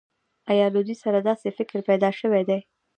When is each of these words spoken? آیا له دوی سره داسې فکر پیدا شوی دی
آیا 0.51 0.65
له 0.75 0.79
دوی 0.85 0.95
سره 1.03 1.19
داسې 1.29 1.47
فکر 1.57 1.77
پیدا 1.89 2.09
شوی 2.19 2.43
دی 2.49 2.59